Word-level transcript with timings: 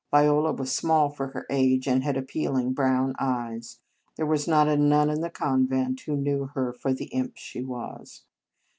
Viola 0.09 0.51
was 0.51 0.71
small 0.75 1.11
for 1.11 1.27
her 1.27 1.45
age, 1.51 1.87
and 1.87 2.03
had 2.03 2.17
appealing 2.17 2.73
brown 2.73 3.13
eyes. 3.19 3.79
There 4.15 4.25
was 4.25 4.47
not 4.47 4.67
a 4.67 4.75
nun 4.75 5.11
in 5.11 5.21
the 5.21 5.29
convent 5.29 5.99
who 6.07 6.15
knew 6.17 6.45
her 6.55 6.73
for 6.73 6.91
the 6.91 7.05
imp 7.13 7.33
she 7.37 7.61
was. 7.63 8.23